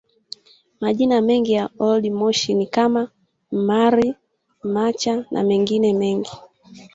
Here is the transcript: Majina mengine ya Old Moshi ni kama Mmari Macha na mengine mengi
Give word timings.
Majina 0.81 1.21
mengine 1.21 1.57
ya 1.57 1.69
Old 1.79 2.05
Moshi 2.11 2.53
ni 2.53 2.67
kama 2.67 3.11
Mmari 3.51 4.15
Macha 4.63 5.25
na 5.31 5.43
mengine 5.43 5.93
mengi 5.93 6.31